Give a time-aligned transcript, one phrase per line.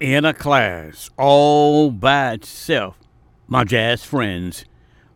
[0.00, 2.96] in a class all by itself,
[3.48, 4.64] my jazz friends.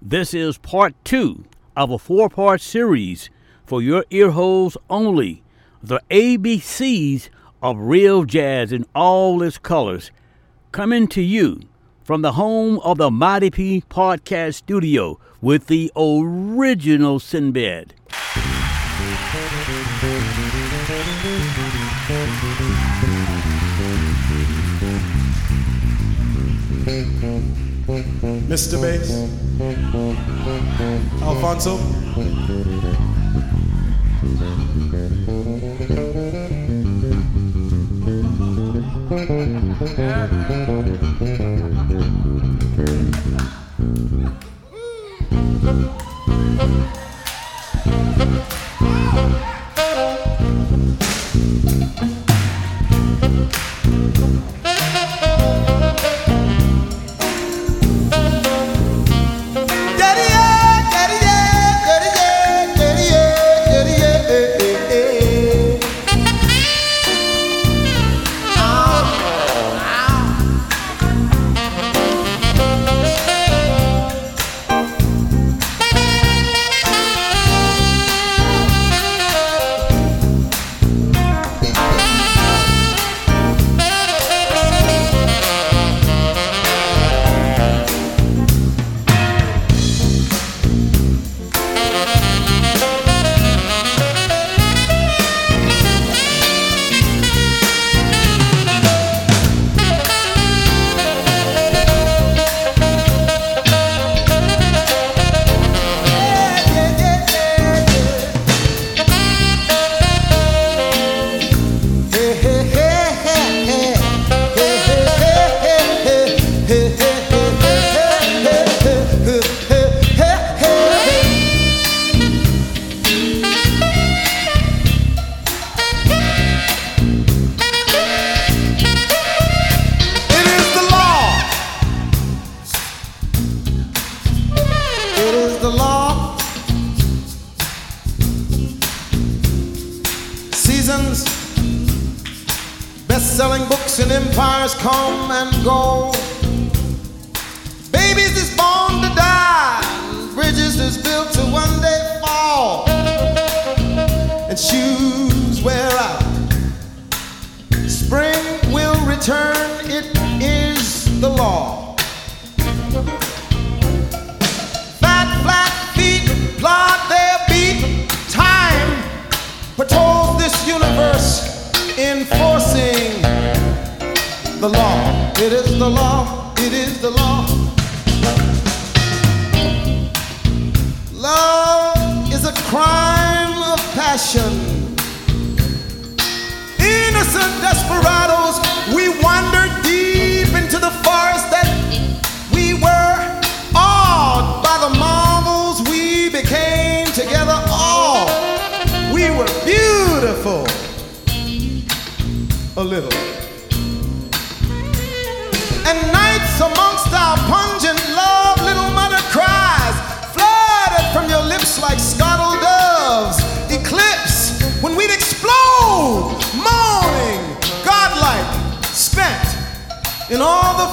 [0.01, 1.45] This is part two
[1.77, 3.31] of a four part series
[3.65, 5.43] for your ear holes only.
[5.83, 7.29] The ABCs
[7.63, 10.11] of real jazz in all its colors,
[10.73, 11.61] coming to you
[12.03, 17.95] from the home of the Mighty P Podcast Studio with the original Sinbad.
[28.53, 28.77] Mr.
[28.83, 29.09] Bass,
[31.23, 31.79] Alfonso.
[39.95, 40.62] It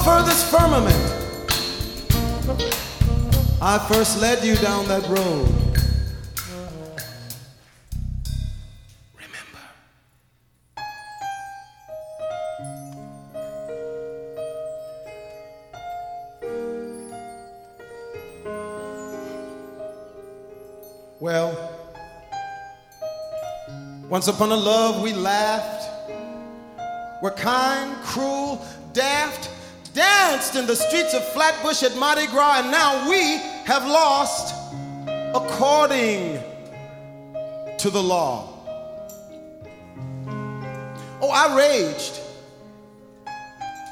[0.04, 0.96] furthest firmament.
[3.62, 5.46] I first led you down that road.
[9.14, 9.60] Remember.
[21.20, 21.70] Well,
[24.08, 25.88] once upon a love we laughed,
[27.22, 29.50] We're kind, cruel, daft,
[29.94, 34.54] danced in the streets of Flatbush at Mardi Gras, and now we have lost
[35.34, 36.42] according
[37.78, 38.48] to the law.
[41.22, 42.20] Oh, I raged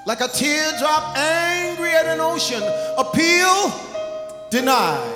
[0.06, 2.62] like a teardrop angry at an ocean,
[2.97, 3.73] appeal
[4.50, 5.15] denied.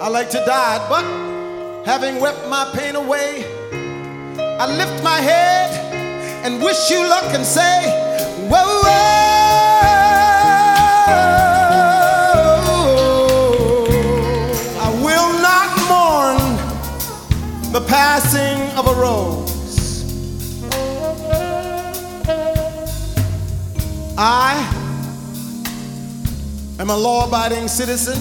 [0.00, 1.04] I like to die, but
[1.84, 3.44] having wept my pain away,
[4.38, 5.70] I lift my head
[6.44, 7.99] and wish you luck and say,
[17.90, 20.04] passing of a rose.
[24.16, 24.54] I
[26.78, 28.18] am a law abiding citizen.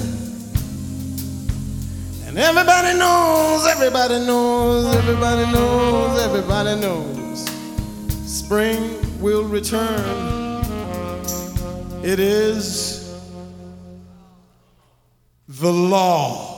[2.25, 7.45] And everybody knows, everybody knows, everybody knows, everybody knows.
[8.25, 10.63] Spring will return.
[12.03, 13.13] It is
[15.47, 16.48] the law.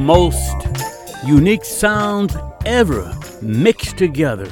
[0.00, 0.66] Most
[1.26, 2.34] unique sounds
[2.64, 4.50] ever mixed together.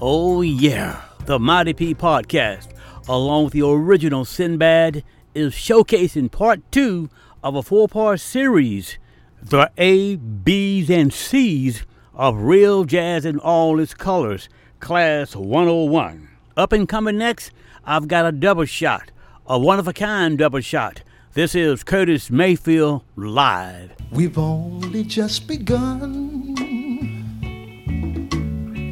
[0.00, 1.00] Oh, yeah.
[1.26, 2.72] The Mighty P podcast,
[3.08, 7.08] along with the original Sinbad, is showcasing part two
[7.42, 8.98] of a four part series
[9.40, 14.48] the A, B's, and C's of real jazz in all its colors,
[14.80, 16.28] Class 101.
[16.56, 17.52] Up and coming next,
[17.84, 19.12] I've got a double shot,
[19.46, 21.02] a one of a kind double shot.
[21.32, 23.92] This is Curtis Mayfield live.
[24.10, 26.56] We've only just begun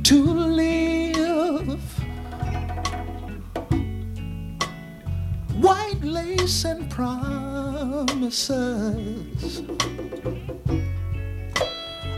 [0.05, 1.83] to live.
[5.57, 7.33] White lace and promises.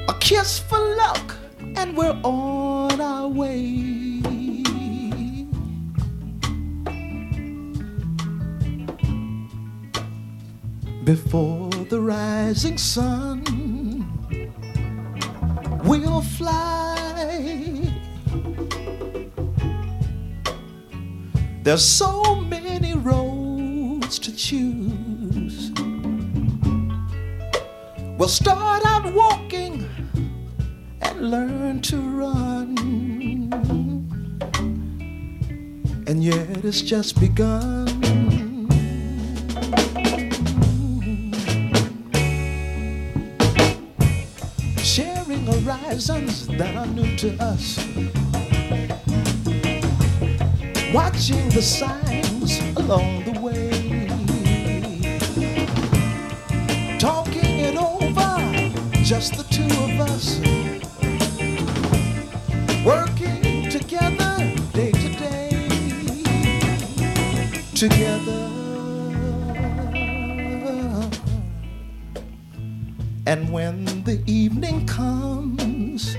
[0.07, 1.35] A kiss for luck,
[1.77, 4.10] and we're on our way.
[11.05, 13.43] Before the rising sun,
[15.83, 16.97] we'll fly.
[21.63, 25.73] There's so many roads to choose.
[28.19, 29.89] We'll start out walking
[31.01, 32.77] and learn to run.
[36.07, 38.00] And yet it's just begun.
[45.53, 47.79] Horizons that are new to us.
[50.95, 53.71] Watching the signs along the way.
[56.99, 60.39] Talking it over, just the two of us.
[62.85, 64.37] Working together
[64.73, 65.51] day to day.
[67.75, 68.50] Together.
[73.27, 76.17] And when the evening comes,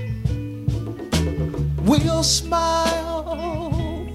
[1.82, 4.08] we'll smile.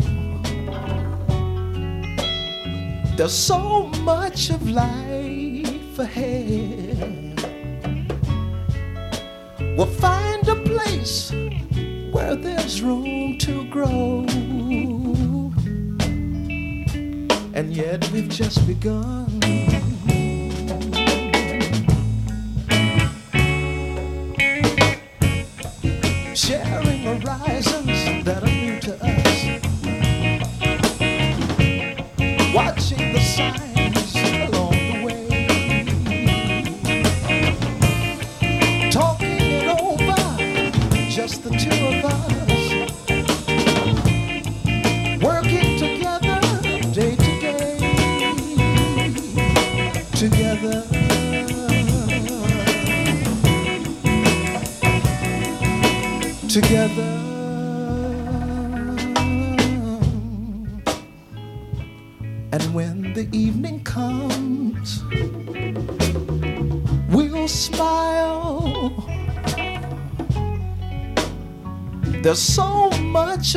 [3.18, 7.44] There's so much of life ahead.
[9.76, 11.32] We'll find a place
[12.12, 14.26] where there's room to grow.
[17.54, 19.77] And yet we've just begun.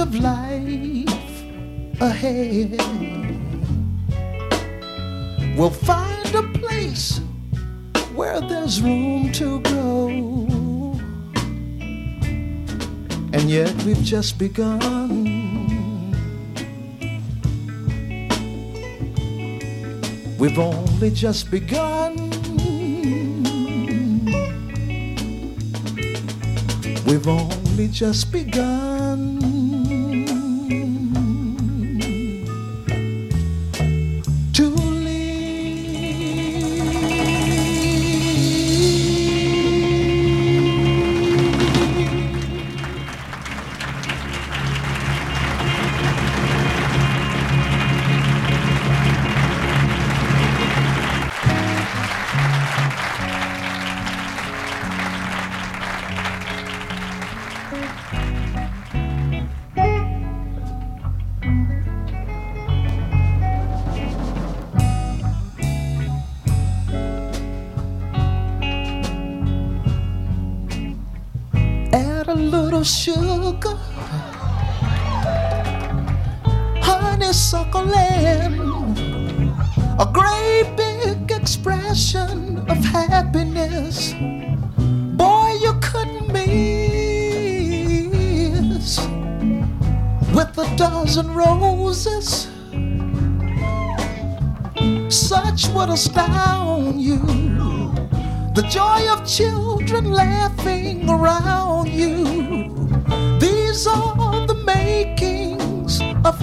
[0.01, 1.45] Of life
[2.01, 2.71] ahead.
[5.59, 7.21] We'll find a place
[8.15, 10.99] where there's room to grow.
[13.35, 15.27] And yet we've just begun.
[20.39, 22.17] We've only just begun.
[27.07, 28.80] We've only just begun.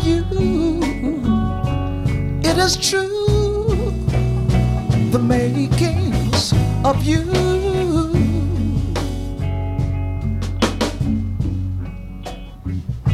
[0.08, 0.24] You.
[2.50, 3.92] It is true,
[5.12, 7.24] the makings of you.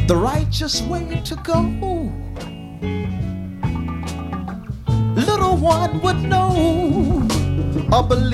[0.06, 1.58] The righteous way to go.
[5.14, 7.26] Little one would know
[7.92, 8.33] or believe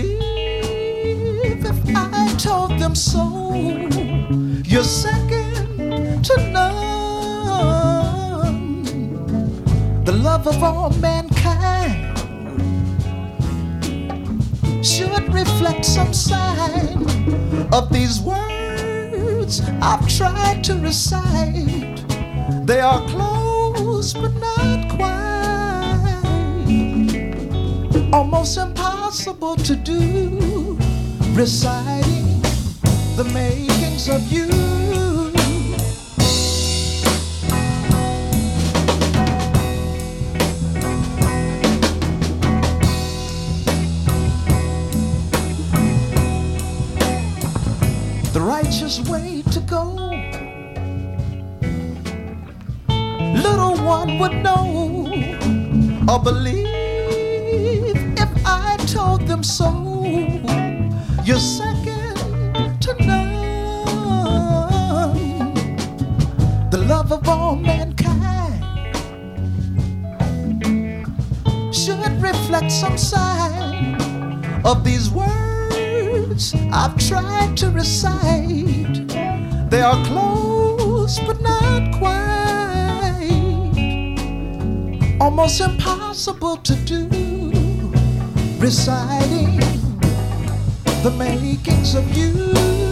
[10.63, 12.19] All mankind
[14.85, 16.99] should reflect some sign
[17.73, 22.05] of these words I've tried to recite.
[22.67, 25.41] They are close but not quite.
[28.13, 30.77] Almost impossible to do
[31.33, 32.43] reciting
[33.17, 34.70] the makings of you.
[48.71, 49.83] Righteous way to go.
[53.43, 55.27] Little one would know
[56.09, 59.73] or believe if I told them so.
[61.25, 63.83] You're second to none.
[66.71, 68.65] The love of all mankind
[71.75, 74.01] should reflect some sign
[74.65, 75.11] of these
[76.91, 79.09] I've tried to recite.
[79.71, 83.31] They are close but not quite.
[85.21, 87.09] Almost impossible to do.
[88.59, 89.61] Reciting
[91.05, 92.90] the makings of you.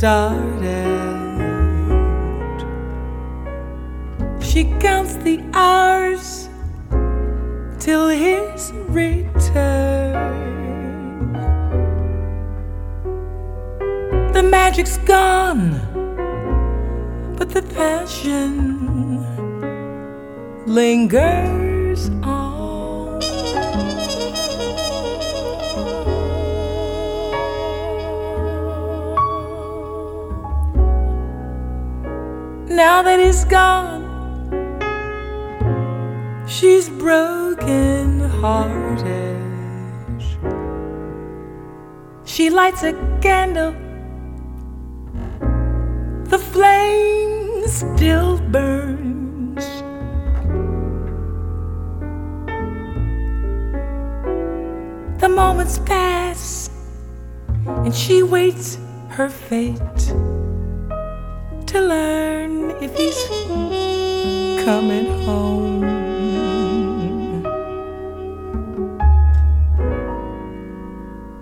[0.00, 0.89] Started.
[42.40, 43.72] She lights a candle,
[46.24, 49.62] the flame still burns.
[55.20, 56.70] The moments pass,
[57.66, 58.78] and she waits
[59.10, 59.76] her fate
[61.66, 63.22] to learn if he's
[64.64, 65.79] coming home.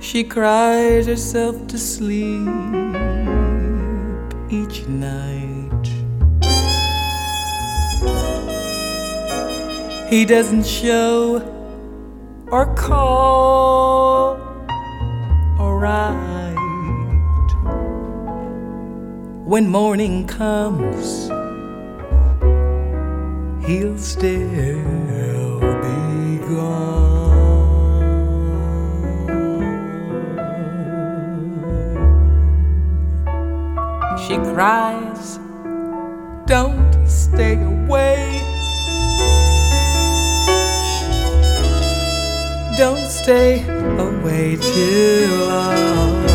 [0.08, 2.48] She cries herself to sleep
[4.48, 5.86] each night.
[10.08, 11.42] He doesn't show
[12.50, 14.40] or call
[15.60, 16.56] or write.
[19.44, 21.28] When morning comes,
[23.66, 26.97] he'll still be gone.
[34.58, 35.38] Cries,
[36.46, 38.42] Don't stay away.
[42.76, 43.62] don't stay
[43.98, 46.26] away too long.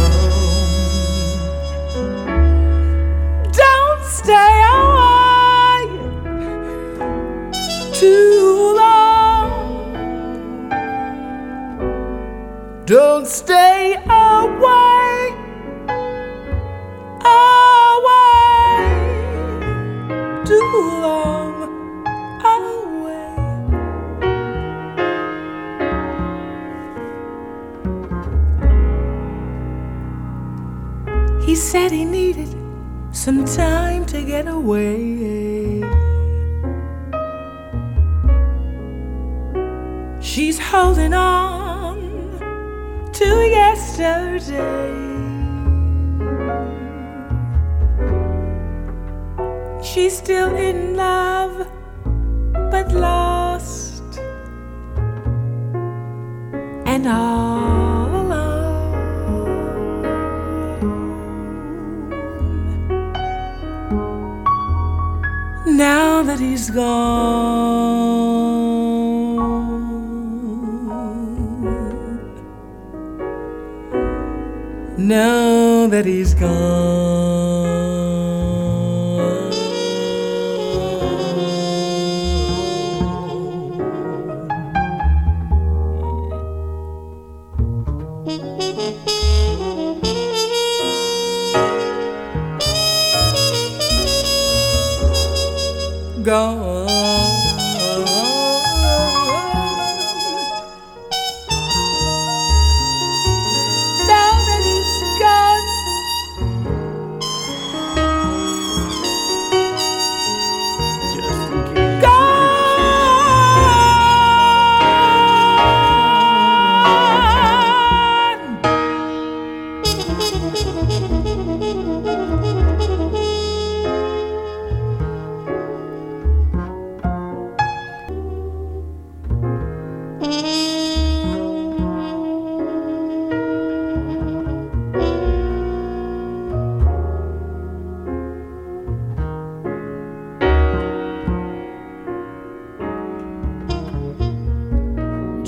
[3.51, 5.84] Don't stay away
[7.91, 9.59] too long.
[12.86, 14.02] Don't stay
[31.74, 32.55] said he needed
[33.11, 35.82] some time to get away.
[40.21, 41.97] She's holding on
[43.11, 43.26] to
[43.59, 44.93] yesterday.
[49.82, 51.67] She's still in love,
[52.69, 54.19] but lost
[56.86, 57.52] and all
[66.34, 66.88] that he's gone.
[74.97, 77.62] Now that he's gone.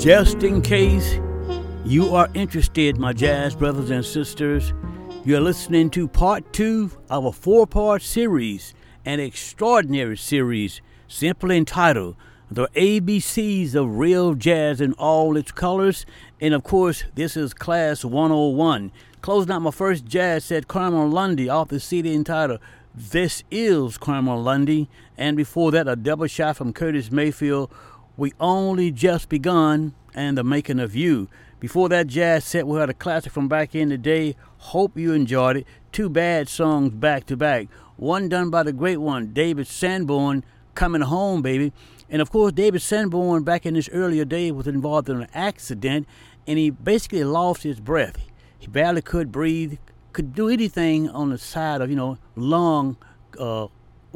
[0.06, 1.18] Just in case
[1.84, 4.72] you are interested, my jazz brothers and sisters,
[5.24, 8.72] you're listening to part two of a four part series,
[9.04, 12.14] an extraordinary series simply entitled
[12.48, 16.06] The ABCs of Real Jazz in All Its Colors.
[16.40, 18.92] And of course, this is Class 101.
[19.22, 22.60] Closing out my first jazz set, Carmen Lundy off the CD entitled
[22.94, 24.88] This Is Carmen Lundy.
[25.18, 27.72] And before that, a double shot from Curtis Mayfield
[28.16, 31.28] we only just begun and the making of you.
[31.60, 34.36] Before that jazz set, we had a classic from back in the day.
[34.58, 35.66] Hope you enjoyed it.
[35.92, 37.68] Two bad songs back to back.
[37.96, 40.44] One done by the great one, David Sanborn,
[40.74, 41.72] Coming Home, baby.
[42.10, 46.06] And of course, David Sanborn, back in his earlier day, was involved in an accident
[46.46, 48.18] and he basically lost his breath.
[48.58, 49.78] He barely could breathe,
[50.12, 52.96] could do anything on the side of, you know, lung
[53.38, 53.66] uh,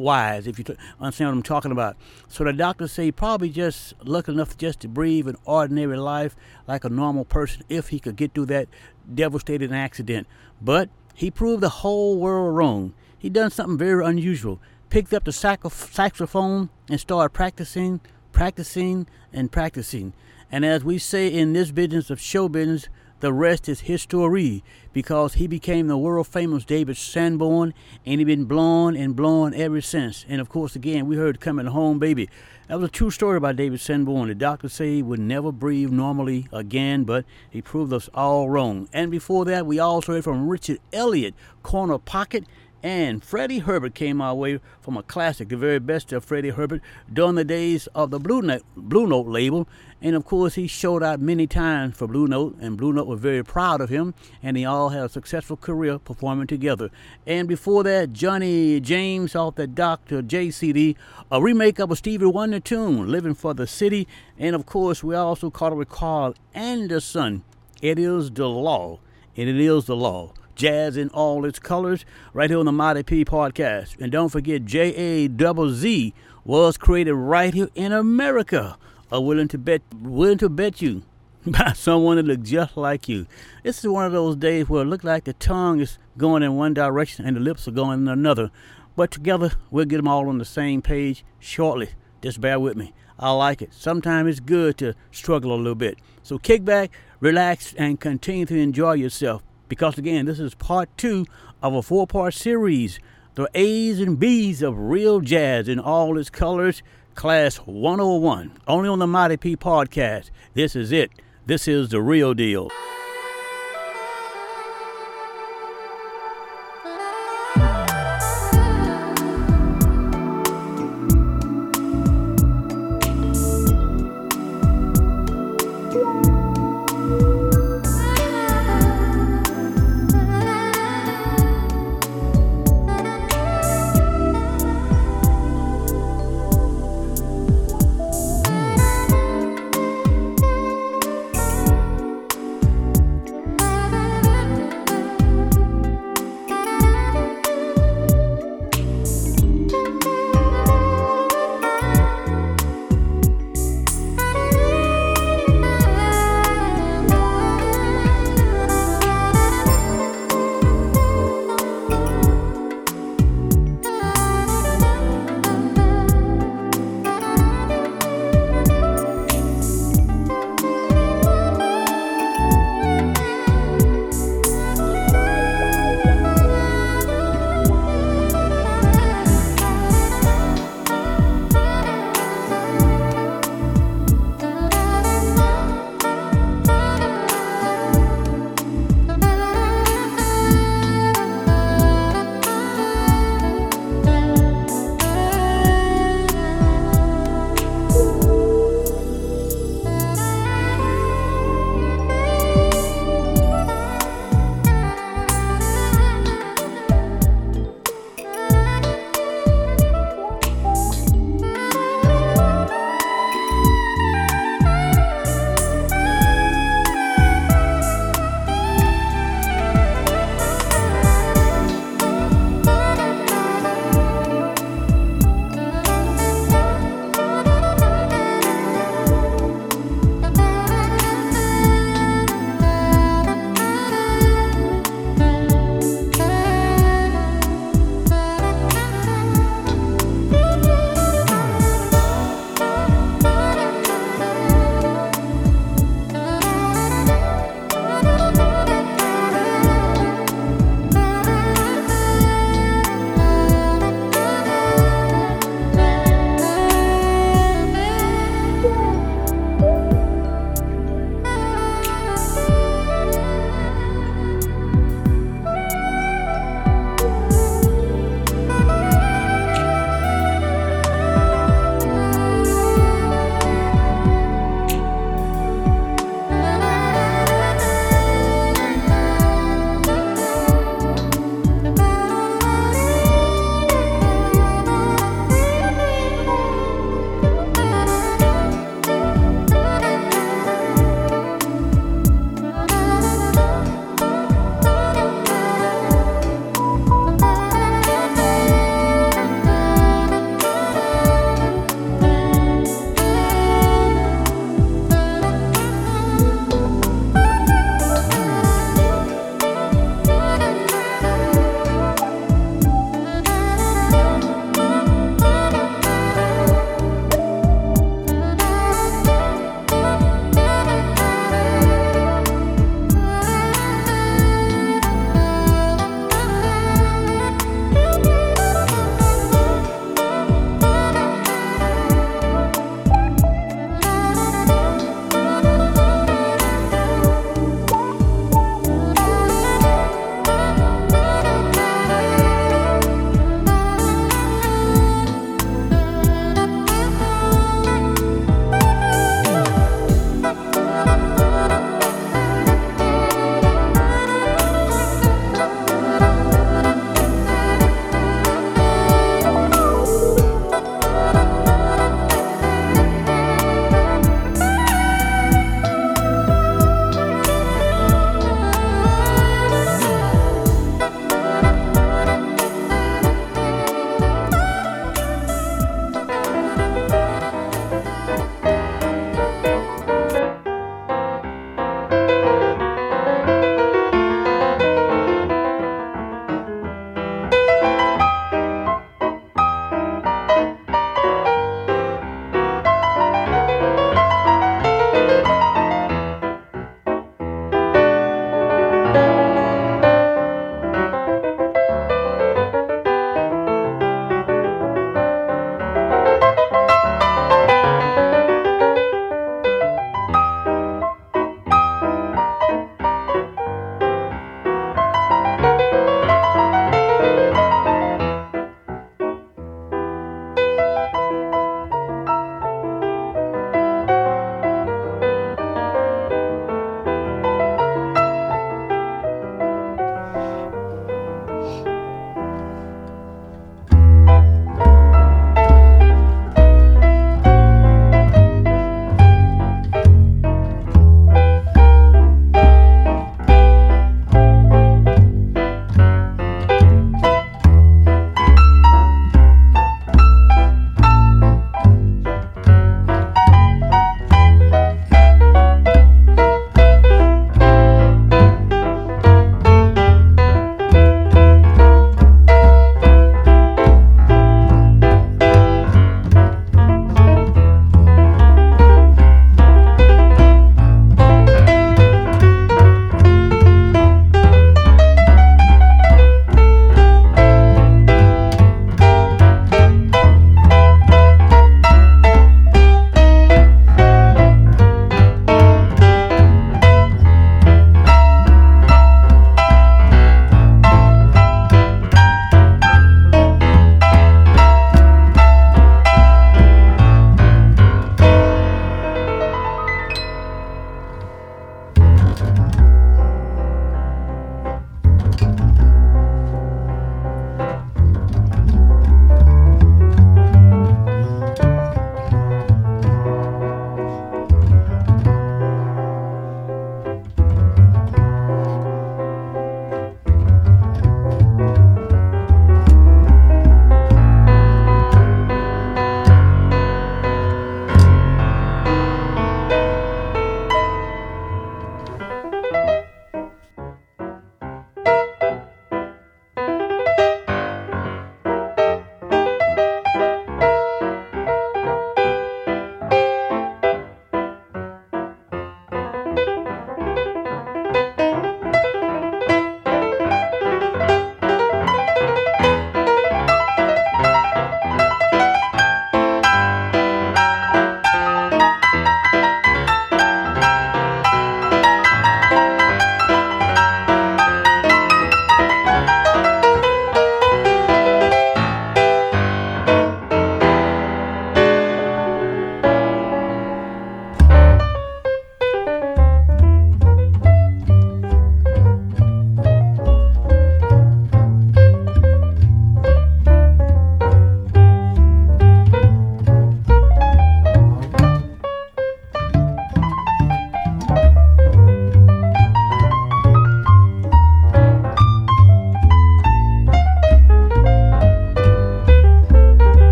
[0.00, 1.96] wise, if you t- understand what I'm talking about.
[2.28, 6.34] So the doctors say probably just lucky enough just to breathe an ordinary life
[6.66, 8.68] like a normal person if he could get through that
[9.12, 10.26] devastating accident.
[10.60, 12.94] But he proved the whole world wrong.
[13.18, 14.60] He done something very unusual.
[14.88, 18.00] Picked up the sax- saxophone and started practicing,
[18.32, 20.14] practicing, and practicing.
[20.50, 22.88] And as we say in this business of show business,
[23.20, 28.44] the rest is history because he became the world famous David Sanborn and he been
[28.44, 30.24] blowing and blowing ever since.
[30.28, 32.28] And of course, again, we heard Coming Home Baby.
[32.68, 34.28] That was a true story about David Sanborn.
[34.28, 38.88] The doctors say he would never breathe normally again, but he proved us all wrong.
[38.92, 42.44] And before that, we also heard from Richard Elliot, Corner Pocket.
[42.82, 46.80] And Freddie Hubbard came our way from a classic, the very best of Freddie Hubbard,
[47.12, 49.68] during the days of the Blue Note, Blue Note label.
[50.00, 53.20] And of course, he showed out many times for Blue Note, and Blue Note was
[53.20, 56.88] very proud of him, and they all had a successful career performing together.
[57.26, 60.22] And before that, Johnny James off the Dr.
[60.22, 60.96] J CD,
[61.30, 64.08] a remake of a Stevie Wonder tune, Living for the City.
[64.38, 67.44] And of course, we also caught it with Carl Anderson.
[67.82, 69.00] It is the law,
[69.36, 72.04] and it is the law jazz in all its colors,
[72.34, 73.98] right here on the Mighty P podcast.
[73.98, 76.12] And don't forget, J A double Z
[76.44, 78.76] was created right here in America.
[79.10, 81.02] Are willing to bet, willing to bet you
[81.46, 83.26] by someone that looks just like you.
[83.64, 86.56] This is one of those days where it looks like the tongue is going in
[86.56, 88.50] one direction and the lips are going in another.
[88.96, 91.88] But together, we'll get them all on the same page shortly.
[92.20, 92.92] Just bear with me.
[93.18, 93.72] I like it.
[93.72, 95.98] Sometimes it's good to struggle a little bit.
[96.22, 99.42] So kick back, relax, and continue to enjoy yourself.
[99.70, 101.24] Because again, this is part two
[101.62, 102.98] of a four part series
[103.36, 106.82] the A's and B's of real jazz in all its colors,
[107.14, 110.30] class 101, only on the Mighty P podcast.
[110.54, 111.12] This is it.
[111.46, 112.68] This is the real deal.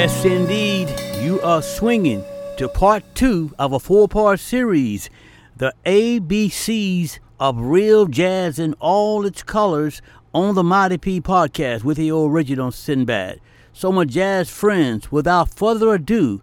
[0.00, 0.88] Yes, indeed.
[1.20, 2.24] You are swinging
[2.56, 5.10] to part two of a four part series,
[5.58, 10.00] The ABCs of Real Jazz in All Its Colors
[10.32, 13.42] on the Mighty P podcast with the original Sinbad.
[13.74, 16.40] So, my jazz friends, without further ado,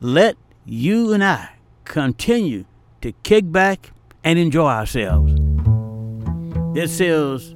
[0.00, 0.36] let
[0.66, 1.52] you and I
[1.84, 2.66] continue
[3.00, 3.90] to kick back
[4.22, 5.32] and enjoy ourselves.
[6.74, 7.54] This is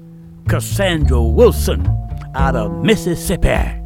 [0.48, 1.86] Cassandra Wilson
[2.34, 3.81] out of Mississippi.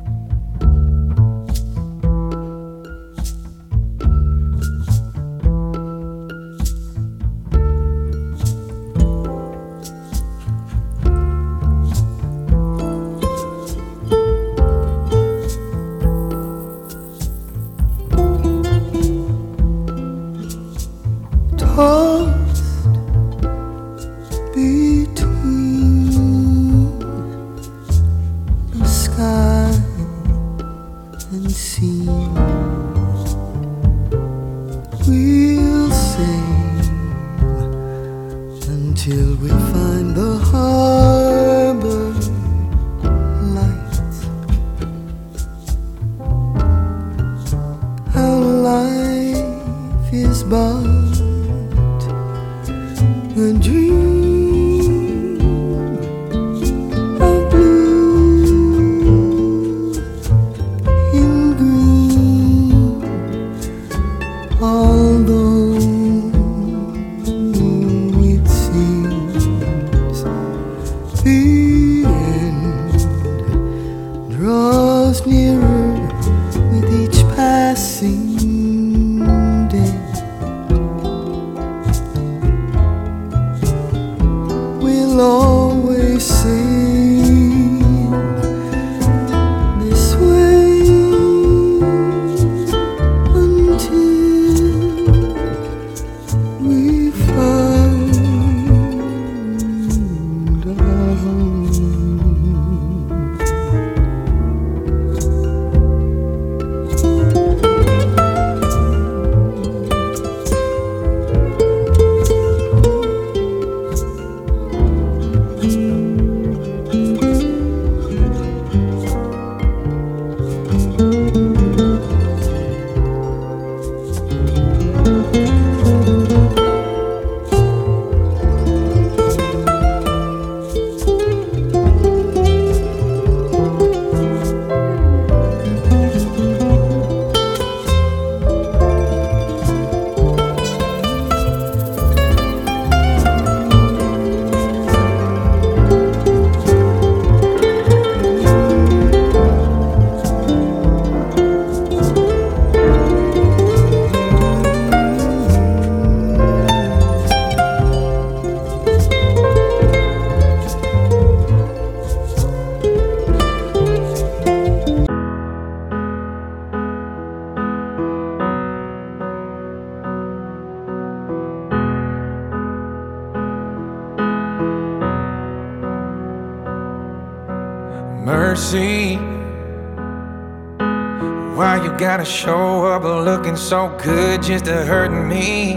[182.26, 185.74] Show up looking so good just to hurt me?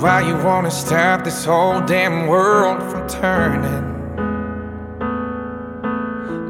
[0.00, 3.84] Why you wanna stop this whole damn world from turning?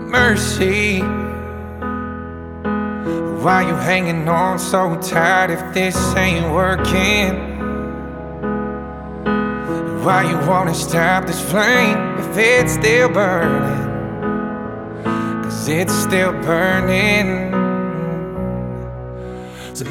[0.08, 1.00] Mercy.
[3.42, 7.48] Why you hanging on so tight if this ain't working?
[10.04, 13.88] Why you wanna stop this flame if it's still burning?
[15.42, 17.47] Cause it's still burning.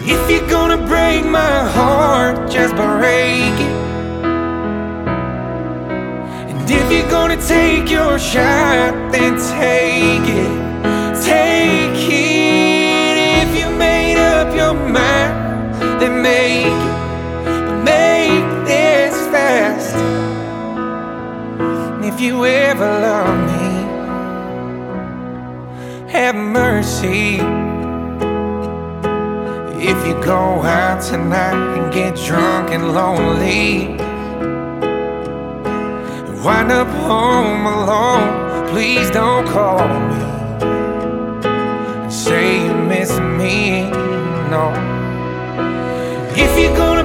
[0.09, 3.77] If you're gonna break my heart, just break it.
[6.49, 10.53] And if you're gonna take your shot, then take it.
[11.25, 13.15] Take it.
[13.43, 16.97] If you made up your mind, then make it.
[17.83, 19.95] Make this fast.
[21.95, 23.67] And if you ever love me
[26.09, 27.56] have mercy.
[30.07, 33.89] You go out tonight and get drunk and lonely,
[36.41, 40.23] wind up home alone, please don't call me
[42.07, 43.89] and say you miss me.
[44.49, 44.71] No.
[46.37, 46.96] If you're gonna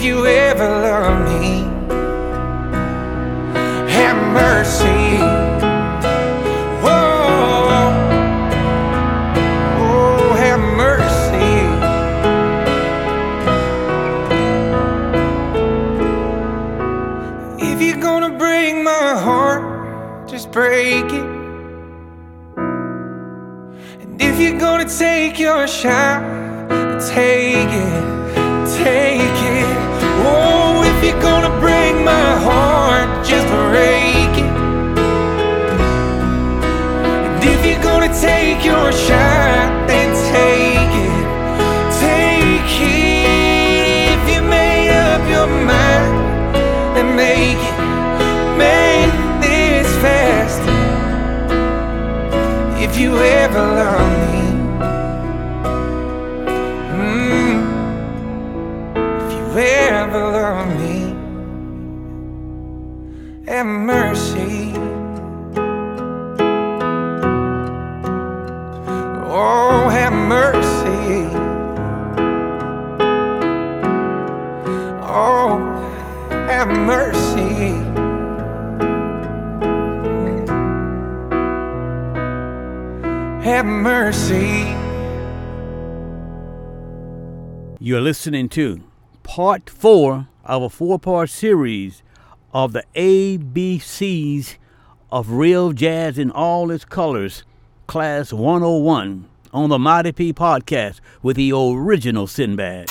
[0.00, 1.60] if you ever love me,
[3.92, 5.18] have mercy.
[6.82, 7.92] Oh,
[9.76, 11.52] oh, have mercy.
[17.62, 21.28] If you're gonna break my heart, just break it.
[24.00, 26.29] And if you're gonna take your shot,
[33.30, 33.69] just break
[84.10, 84.66] mercy.
[87.78, 88.82] You're listening to
[89.22, 92.02] part four of a four part series
[92.52, 94.56] of the ABCs
[95.12, 97.44] of Real Jazz in all its colors,
[97.86, 102.88] Class 101, on the Mighty P podcast with the original Sinbad.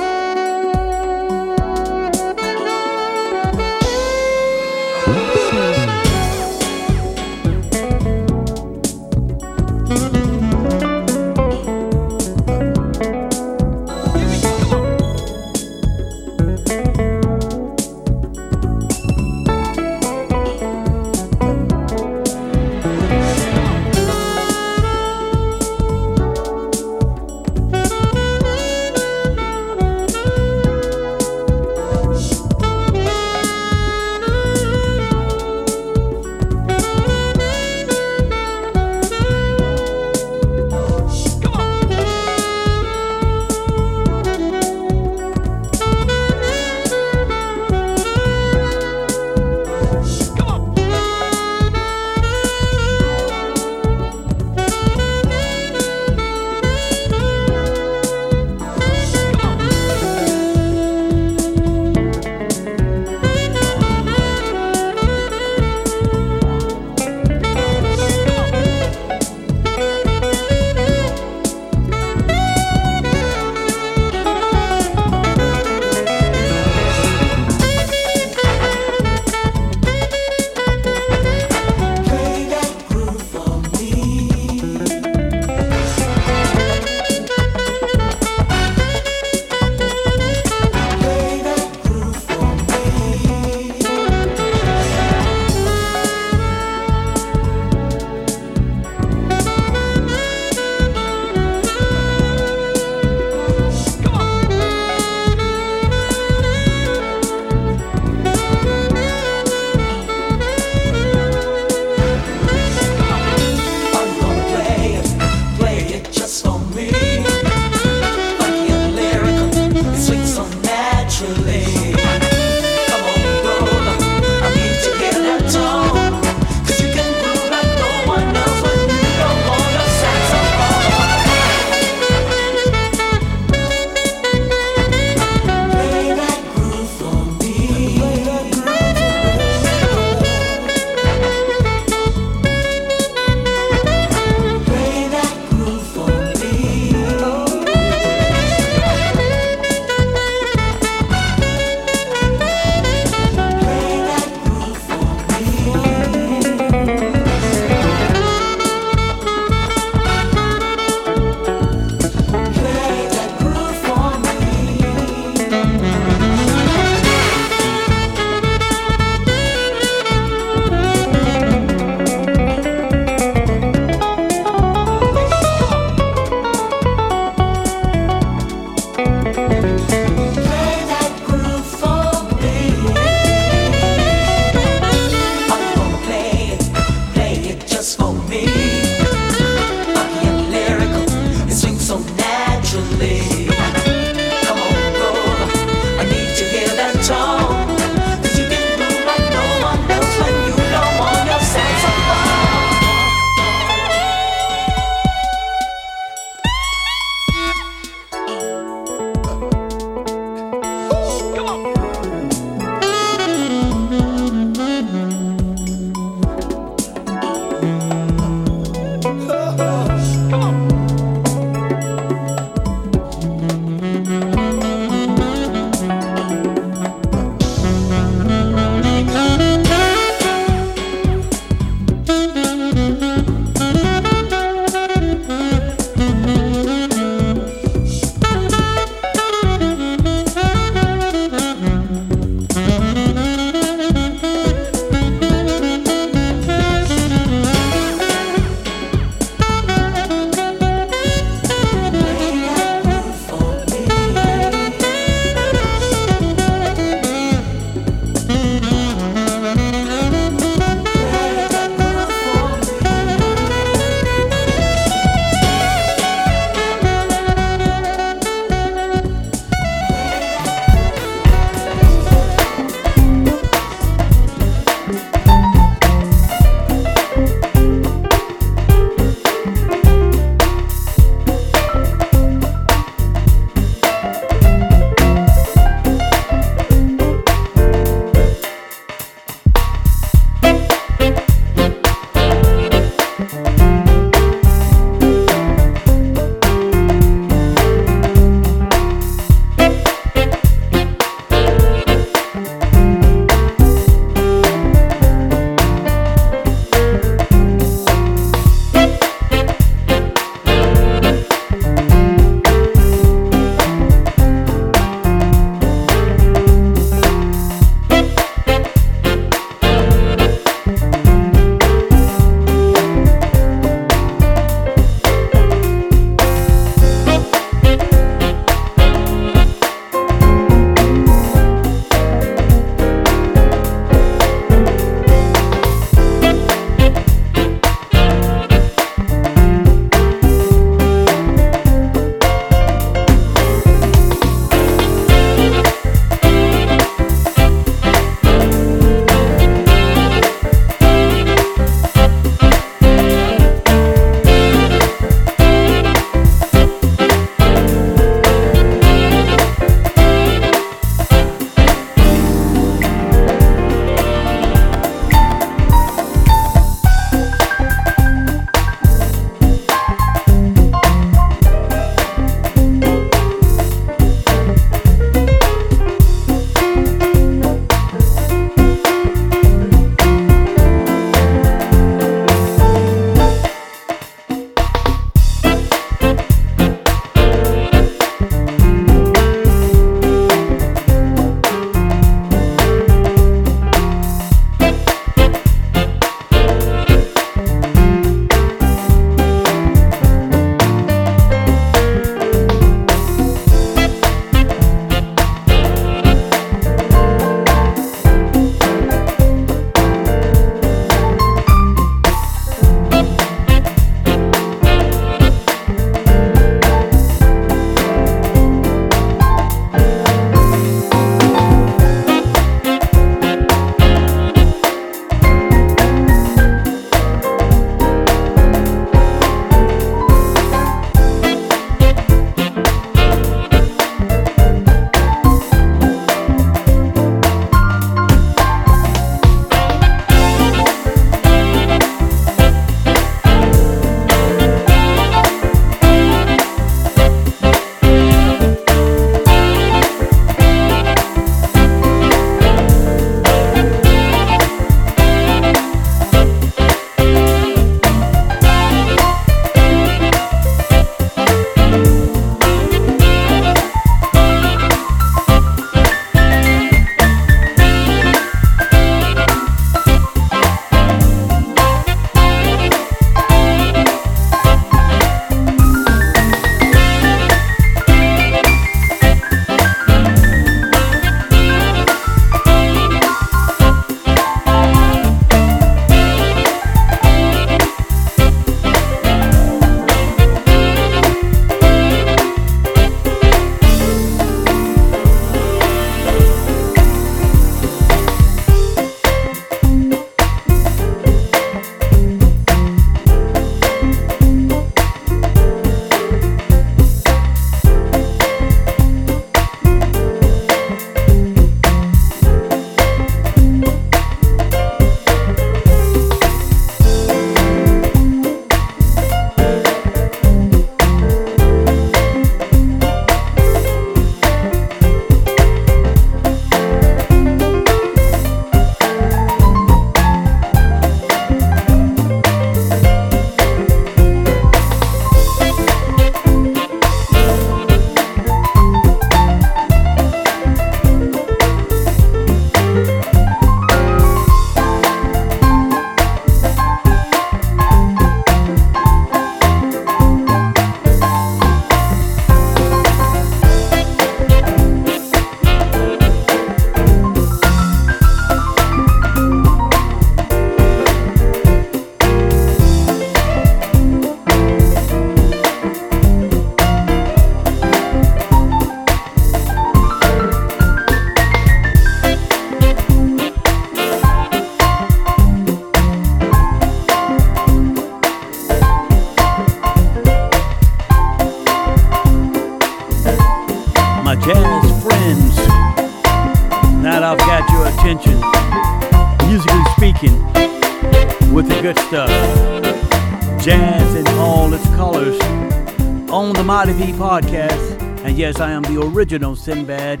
[599.06, 600.00] Original Sinbad.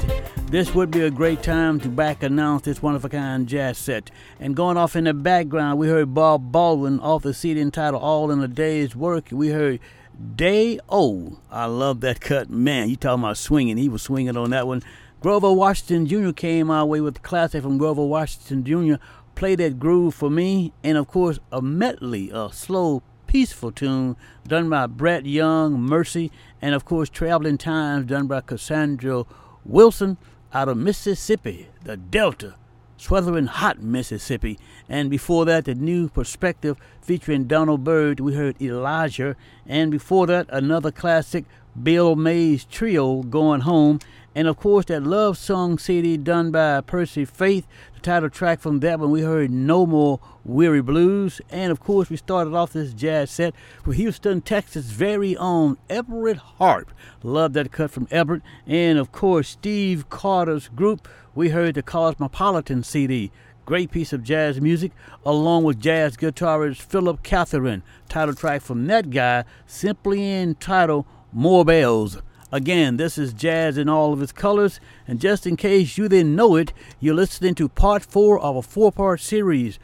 [0.50, 3.78] This would be a great time to back announce this one of a kind jazz
[3.78, 4.10] set.
[4.40, 8.32] And going off in the background, we heard Bob Baldwin off the CD entitled All
[8.32, 9.28] in a Day's Work.
[9.30, 9.78] We heard
[10.34, 11.38] Day O.
[11.52, 12.50] I love that cut.
[12.50, 13.76] Man, you talking about swinging.
[13.76, 14.82] He was swinging on that one.
[15.20, 16.32] Grover Washington Jr.
[16.32, 19.00] came our way with the classic from Grover Washington Jr.
[19.36, 20.72] Play that groove for me.
[20.82, 24.16] And of course, a medley, a slow, peaceful tune
[24.46, 26.30] done by Brett Young, Mercy,
[26.60, 29.24] and of course, Traveling Times done by Cassandra
[29.64, 30.16] Wilson
[30.52, 32.54] out of Mississippi, the Delta
[32.96, 34.58] sweltering hot Mississippi.
[34.88, 39.36] And before that, the new perspective featuring Donald Byrd, we heard Elijah.
[39.66, 41.44] And before that, another classic,
[41.80, 44.00] Bill Mays Trio, Going Home.
[44.36, 47.66] And of course, that love song CD done by Percy Faith.
[47.94, 51.40] The title track from that one, we heard No More Weary Blues.
[51.48, 53.54] And of course, we started off this jazz set
[53.86, 56.92] with Houston, Texas' very own Everette Harp.
[57.22, 58.42] Love that cut from Everette.
[58.66, 63.32] And of course, Steve Carter's group we heard the Cosmopolitan CD,
[63.64, 64.92] great piece of jazz music,
[65.24, 67.82] along with jazz guitarist Philip Catherine.
[68.06, 72.18] Title track from that guy, simply entitled More Bells.
[72.56, 76.34] Again, this is jazz in all of its colors, and just in case you didn't
[76.34, 79.78] know it, you're listening to part four of a four part series.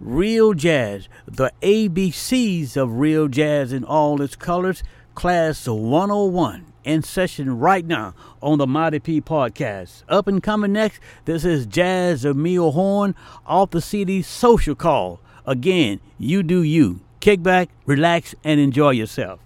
[0.00, 4.82] Real Jazz, the ABCs of Real Jazz in all its colors,
[5.14, 8.12] Class 101 in session right now
[8.42, 10.02] on the Mighty P podcast.
[10.08, 13.14] Up and coming next, this is Jazzmeia Horn
[13.46, 15.20] off the CD Social Call.
[15.46, 17.02] Again, you do you.
[17.20, 19.45] Kick back, relax, and enjoy yourself.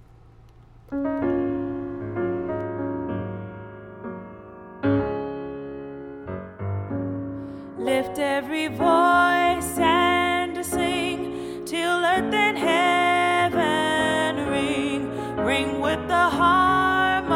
[7.90, 15.10] Lift every voice and sing till earth and heaven ring,
[15.44, 17.26] ring with the harmonies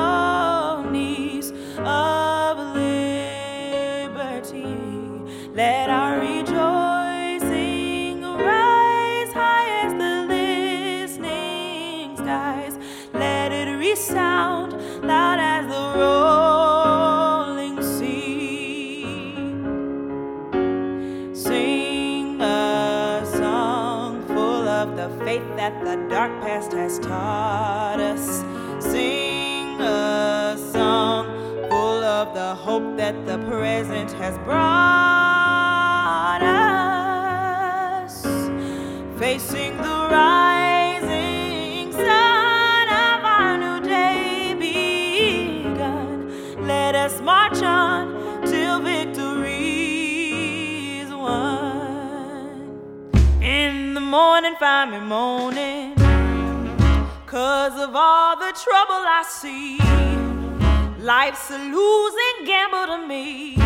[1.79, 4.77] of liberty.
[5.55, 12.79] Let our rejoicing rise high as the listening skies.
[13.13, 14.34] Let it resound
[26.15, 28.45] dark past has taught us.
[28.79, 31.27] Sing a song
[31.69, 34.55] full of the hope that the present has brought
[38.01, 38.23] us.
[39.19, 46.31] Facing the rising sun of our new day begun.
[46.65, 49.81] Let us march on till victory
[51.01, 52.79] is won.
[53.43, 56.04] In the morning, find me moaning.
[57.35, 59.79] Cause of all the trouble I see.
[61.03, 63.57] Life's a losing gamble to me.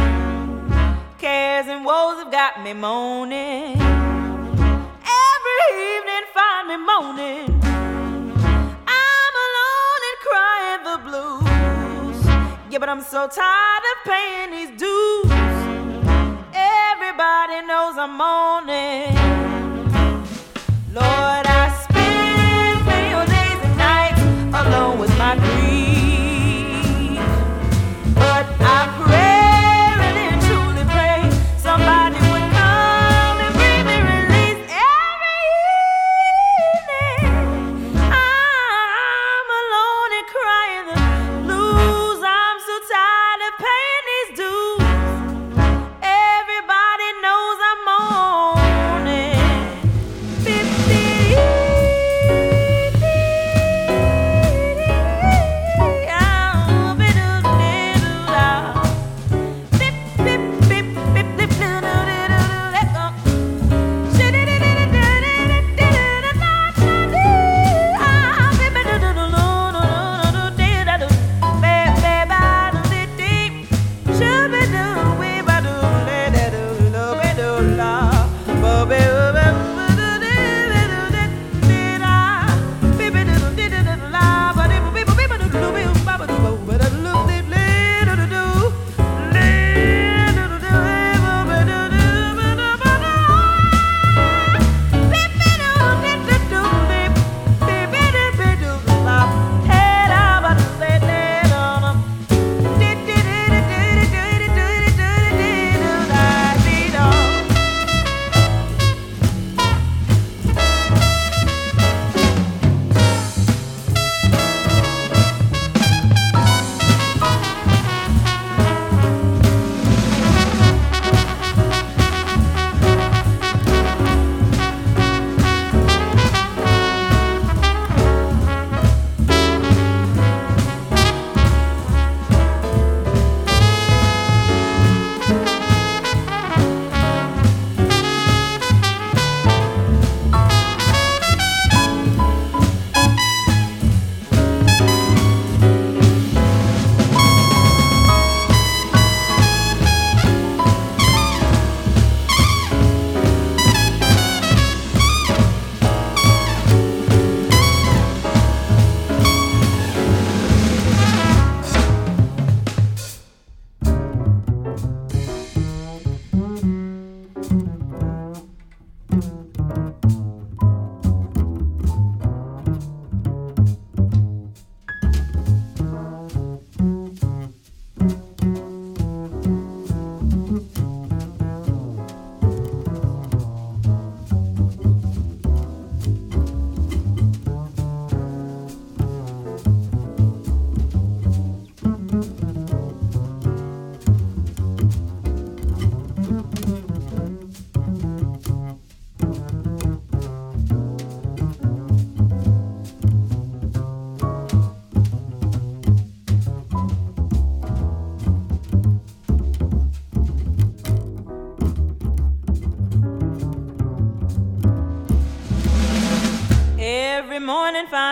[1.19, 3.77] Cares and woes have got me moaning.
[5.36, 7.61] Every evening, find me moaning.
[8.89, 12.19] I'm alone and crying the blues.
[12.70, 15.31] Yeah, but I'm so tired of paying these dues.
[16.55, 19.15] Everybody knows I'm moaning.
[20.95, 21.38] Lord,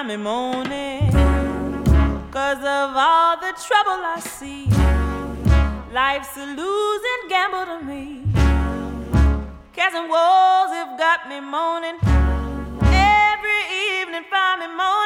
[0.06, 1.10] me moaning.
[2.30, 4.66] Cause of all the trouble I see.
[5.92, 8.22] Life's a losing gamble to me.
[9.72, 11.98] Cares and woes have got me moaning.
[12.82, 13.62] Every
[13.98, 15.05] evening find me moaning.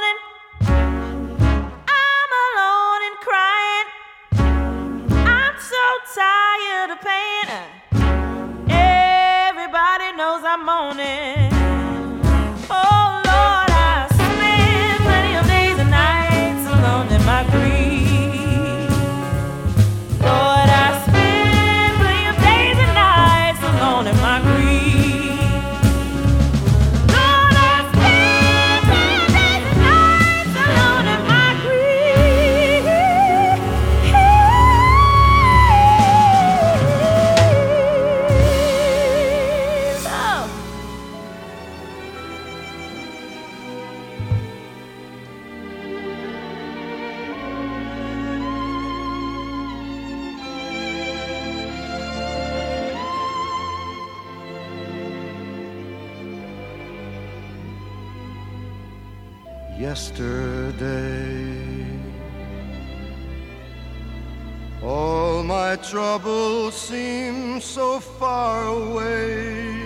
[65.92, 69.76] All my troubles seem so far away.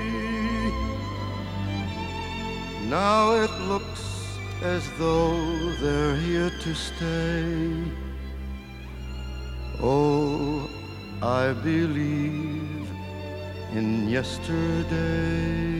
[2.89, 7.75] Now it looks as though they're here to stay.
[9.81, 10.69] Oh,
[11.23, 12.89] I believe
[13.73, 15.75] in yesterday.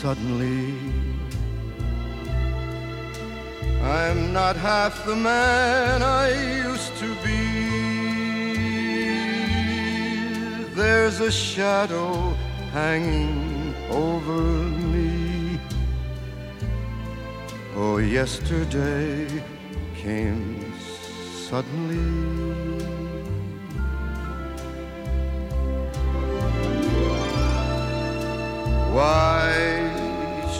[0.00, 0.77] suddenly.
[3.82, 6.30] I'm not half the man I
[6.66, 7.38] used to be.
[10.74, 12.34] There's a shadow
[12.72, 15.60] hanging over me.
[17.76, 19.26] Oh, yesterday
[19.94, 20.72] came
[21.48, 22.28] suddenly.
[28.92, 29.52] Why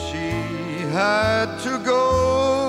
[0.07, 0.27] she
[0.93, 2.68] had to go.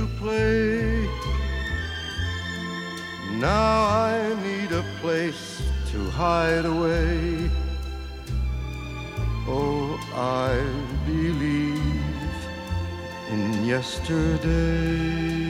[0.00, 1.06] to play.
[3.38, 5.60] Now I need a place
[5.90, 7.50] to hide away.
[9.46, 10.52] Oh, I
[11.06, 12.14] believe
[13.32, 15.49] in yesterday.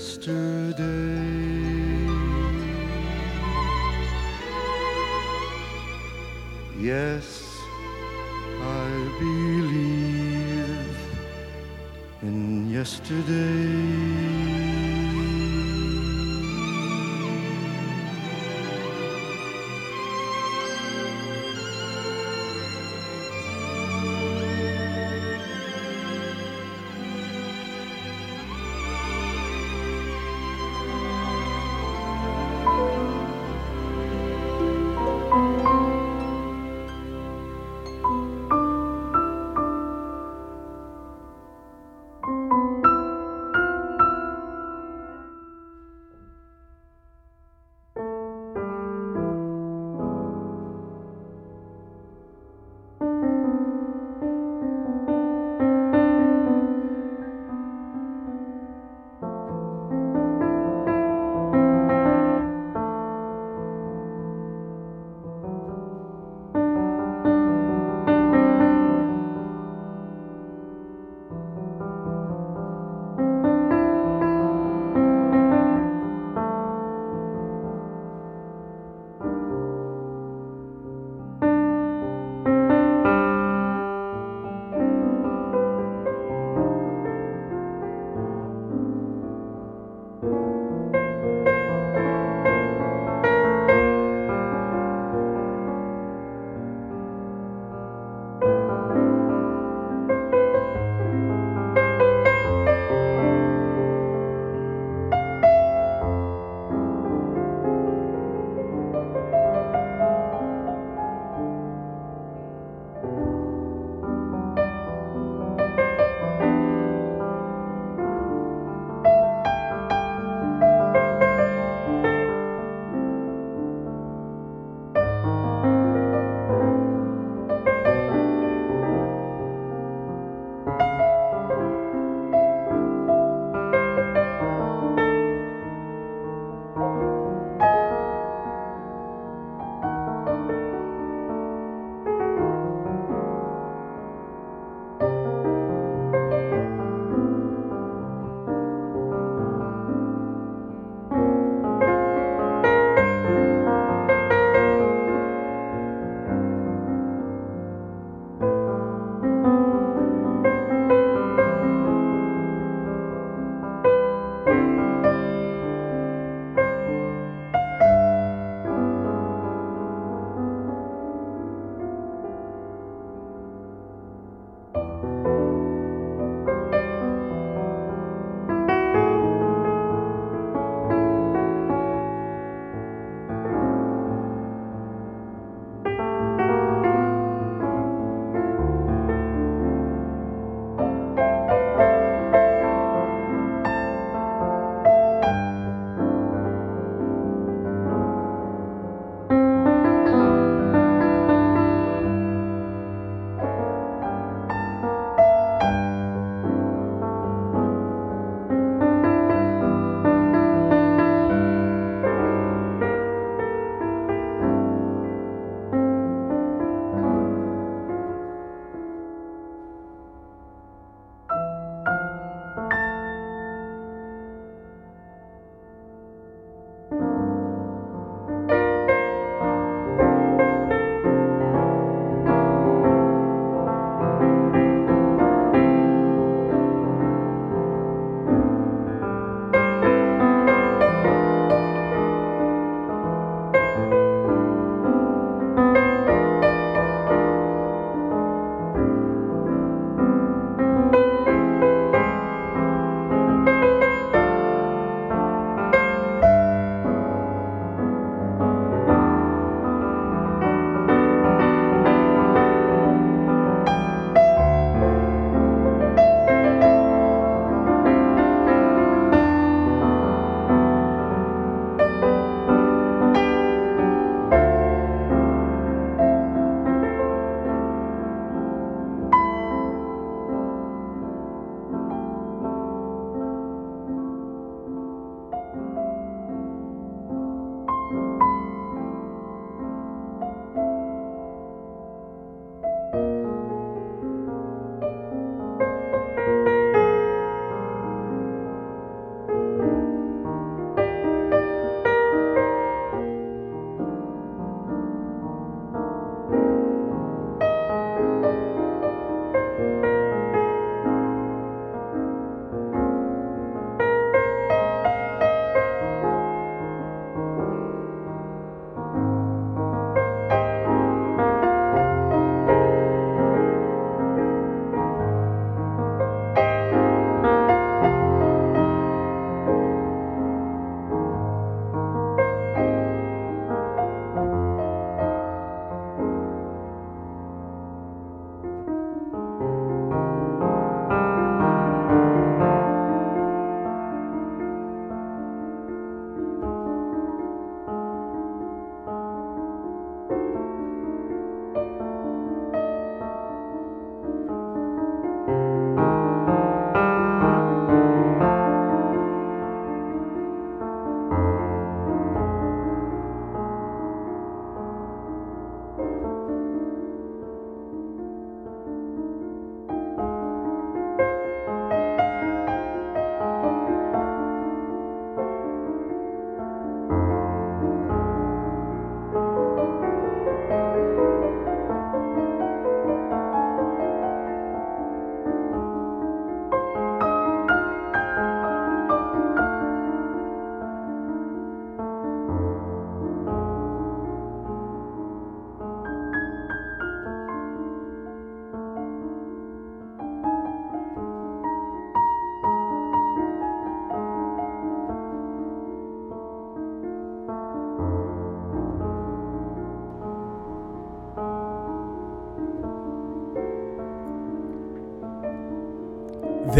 [0.00, 0.80] Yesterday.
[6.78, 7.44] Yes,
[8.62, 8.88] I
[9.20, 10.96] believe
[12.22, 14.29] in yesterday.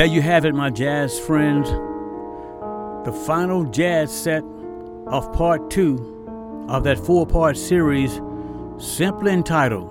[0.01, 1.68] There you have it, my jazz friends.
[3.05, 4.43] The final jazz set
[5.06, 8.18] of part two of that four part series,
[8.78, 9.90] simply entitled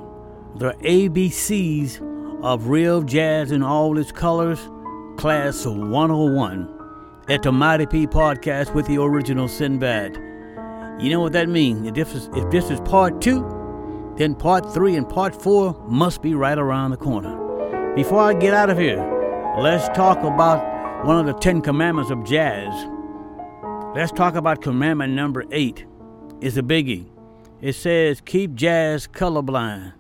[0.56, 4.58] The ABCs of Real Jazz in All Its Colors,
[5.18, 10.16] Class 101, at the Mighty P podcast with the original Sinbad.
[11.00, 11.88] You know what that means?
[11.88, 13.46] If this is, if this is part two,
[14.18, 17.94] then part three and part four must be right around the corner.
[17.94, 19.19] Before I get out of here,
[19.58, 22.72] Let's talk about one of the Ten Commandments of jazz.
[23.94, 25.86] Let's talk about commandment number eight.
[26.40, 27.08] It's a biggie.
[27.60, 29.94] It says, keep jazz colorblind.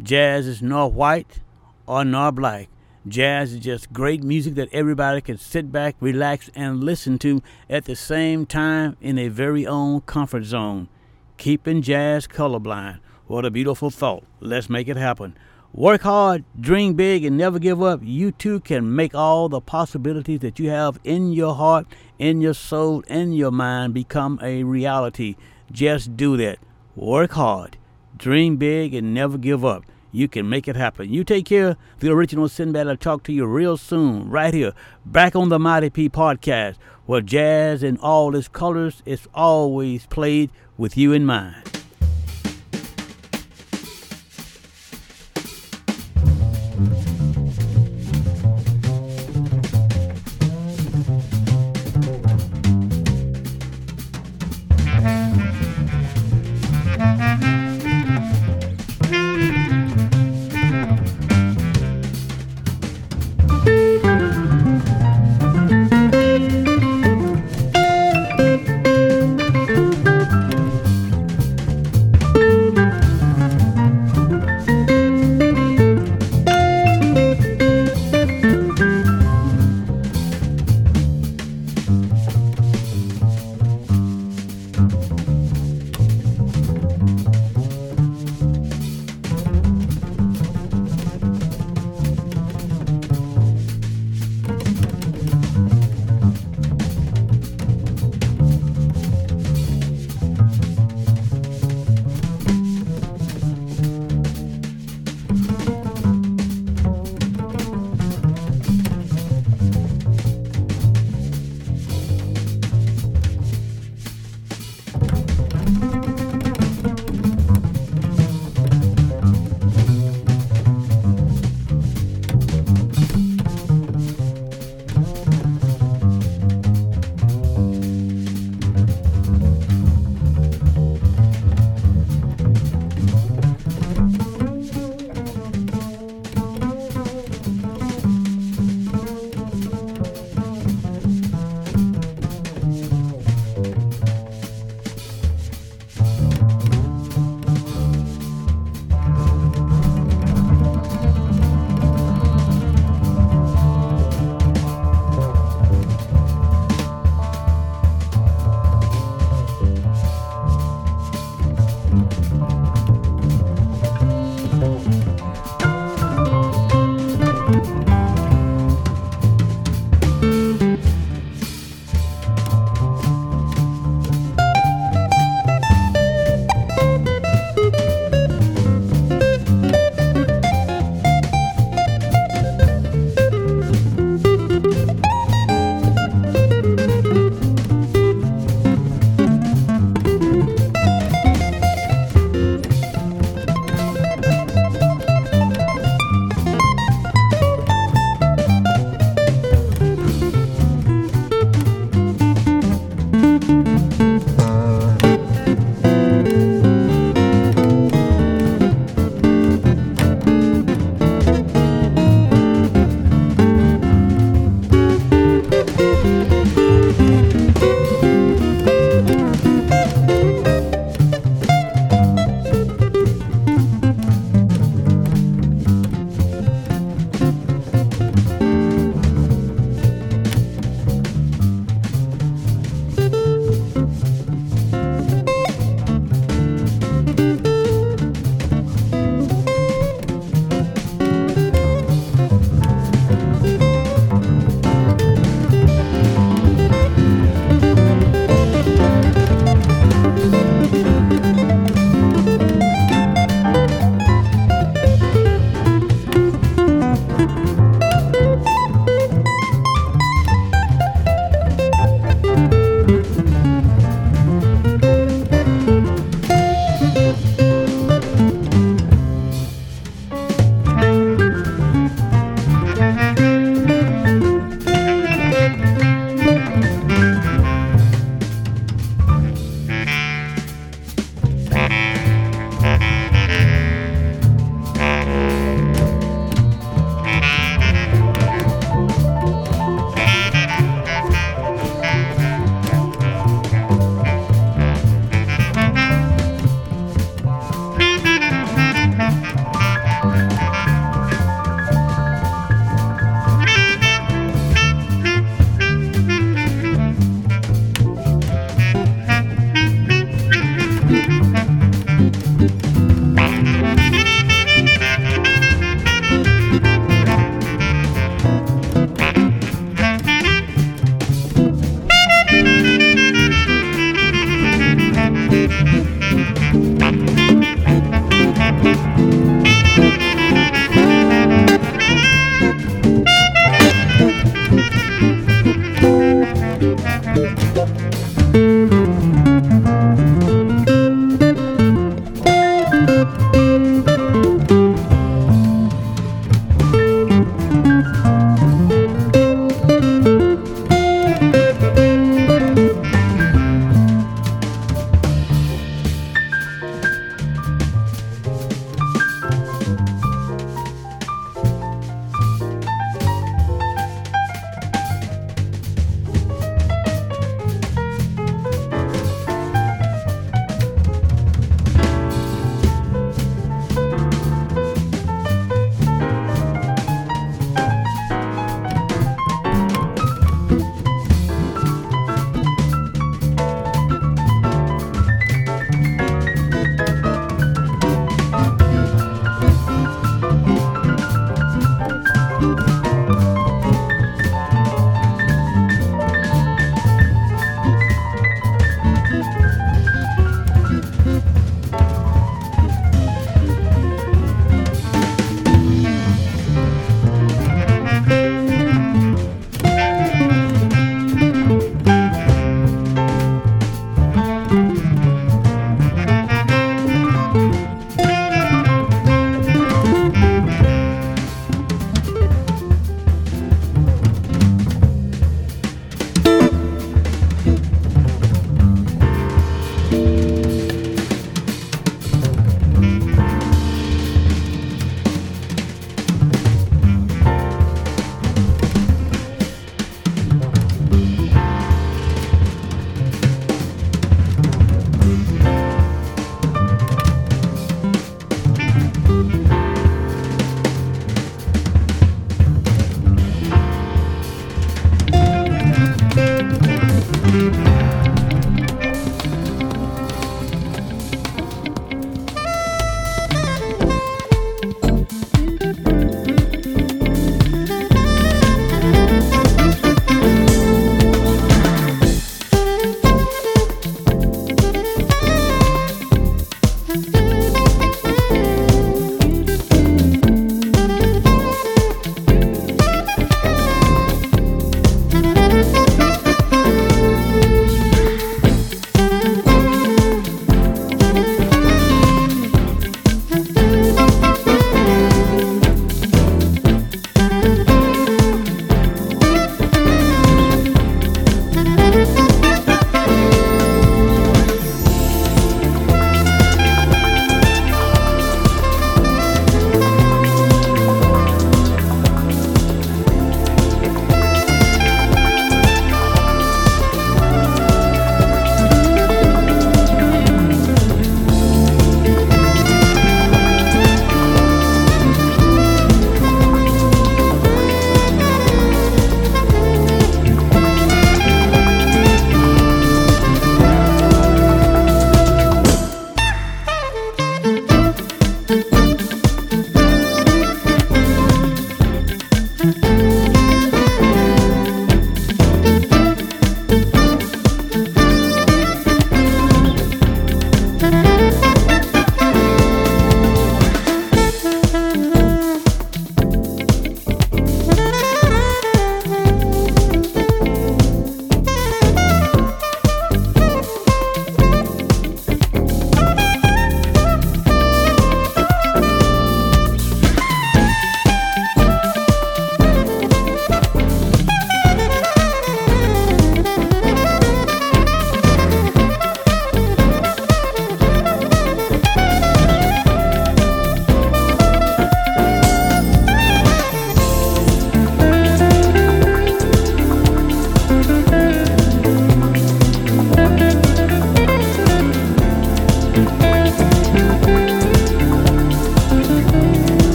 [0.00, 1.40] Jazz is nor white
[1.86, 2.68] or nor black.
[3.08, 7.86] Jazz is just great music that everybody can sit back, relax, and listen to at
[7.86, 10.88] the same time in their very own comfort zone.
[11.36, 13.00] Keeping jazz colorblind.
[13.26, 14.24] What a beautiful thought.
[14.40, 15.36] Let's make it happen.
[15.72, 18.00] Work hard, dream big, and never give up.
[18.02, 21.86] You too can make all the possibilities that you have in your heart,
[22.18, 25.36] in your soul, in your mind become a reality.
[25.70, 26.58] Just do that.
[26.96, 27.78] Work hard,
[28.16, 29.84] dream big, and never give up.
[30.10, 31.12] You can make it happen.
[31.14, 31.76] You take care.
[32.00, 32.88] The original Sinbad.
[32.88, 34.72] I'll talk to you real soon, right here,
[35.06, 40.50] back on the Mighty P podcast, where jazz in all its colors is always played
[40.76, 41.79] with you in mind.